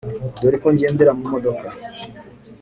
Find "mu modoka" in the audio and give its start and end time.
1.17-1.65